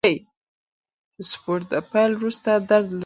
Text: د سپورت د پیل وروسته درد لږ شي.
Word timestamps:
د 0.03 0.05
سپورت 1.31 1.65
د 1.71 1.73
پیل 1.91 2.11
وروسته 2.17 2.49
درد 2.69 2.87
لږ 2.93 2.97
شي. 2.97 2.99